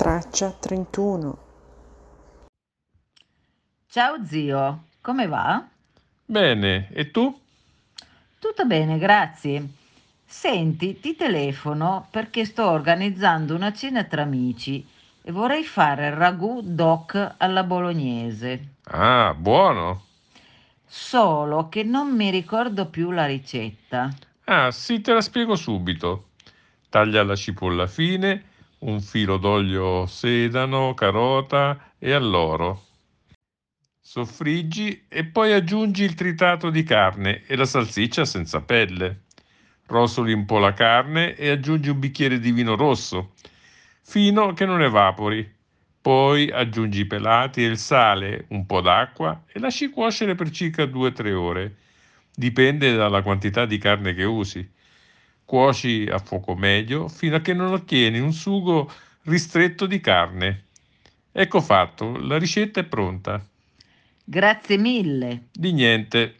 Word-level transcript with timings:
Traccia 0.00 0.50
31. 0.58 1.38
Ciao 3.86 4.24
zio, 4.24 4.84
come 5.02 5.26
va? 5.26 5.62
Bene, 6.24 6.88
e 6.90 7.10
tu? 7.10 7.38
Tutto 8.38 8.64
bene, 8.64 8.96
grazie. 8.96 9.68
Senti, 10.24 10.98
ti 11.00 11.14
telefono 11.16 12.08
perché 12.10 12.46
sto 12.46 12.70
organizzando 12.70 13.54
una 13.54 13.74
cena 13.74 14.04
tra 14.04 14.22
amici 14.22 14.82
e 15.20 15.32
vorrei 15.32 15.64
fare 15.64 16.06
il 16.06 16.12
ragù 16.14 16.62
doc 16.62 17.34
alla 17.36 17.62
bolognese. 17.62 18.76
Ah, 18.84 19.34
buono. 19.34 20.04
Solo 20.86 21.68
che 21.68 21.82
non 21.82 22.16
mi 22.16 22.30
ricordo 22.30 22.86
più 22.86 23.10
la 23.10 23.26
ricetta. 23.26 24.08
Ah, 24.44 24.70
sì, 24.70 25.02
te 25.02 25.12
la 25.12 25.20
spiego 25.20 25.56
subito. 25.56 26.28
Taglia 26.88 27.22
la 27.22 27.36
cipolla 27.36 27.86
fine, 27.86 28.44
un 28.80 29.00
filo 29.00 29.36
d'olio 29.36 30.06
sedano, 30.06 30.94
carota 30.94 31.92
e 31.98 32.12
alloro. 32.12 32.84
Soffriggi 34.00 35.06
e 35.08 35.24
poi 35.24 35.52
aggiungi 35.52 36.02
il 36.02 36.14
tritato 36.14 36.70
di 36.70 36.82
carne 36.82 37.44
e 37.46 37.56
la 37.56 37.66
salsiccia 37.66 38.24
senza 38.24 38.60
pelle. 38.62 39.24
Rosoli 39.86 40.32
un 40.32 40.46
po' 40.46 40.58
la 40.58 40.72
carne 40.72 41.34
e 41.36 41.50
aggiungi 41.50 41.90
un 41.90 41.98
bicchiere 41.98 42.38
di 42.38 42.52
vino 42.52 42.76
rosso, 42.76 43.34
fino 44.02 44.52
che 44.52 44.64
non 44.64 44.82
evapori. 44.82 45.58
Poi 46.00 46.50
aggiungi 46.50 47.00
i 47.00 47.06
pelati 47.06 47.62
e 47.62 47.66
il 47.66 47.76
sale, 47.76 48.46
un 48.48 48.64
po' 48.64 48.80
d'acqua 48.80 49.44
e 49.46 49.60
lasci 49.60 49.90
cuocere 49.90 50.34
per 50.34 50.50
circa 50.50 50.84
2-3 50.84 51.32
ore. 51.34 51.76
Dipende 52.34 52.94
dalla 52.94 53.22
quantità 53.22 53.66
di 53.66 53.76
carne 53.76 54.14
che 54.14 54.24
usi. 54.24 54.66
Cuoci 55.50 56.06
a 56.08 56.18
fuoco 56.18 56.54
medio 56.54 57.08
fino 57.08 57.34
a 57.34 57.40
che 57.40 57.52
non 57.54 57.72
ottieni 57.72 58.20
un 58.20 58.32
sugo 58.32 58.88
ristretto 59.22 59.86
di 59.86 59.98
carne. 59.98 60.66
Ecco 61.32 61.60
fatto, 61.60 62.16
la 62.20 62.38
ricetta 62.38 62.78
è 62.78 62.84
pronta. 62.84 63.44
Grazie 64.22 64.78
mille. 64.78 65.46
Di 65.50 65.72
niente. 65.72 66.36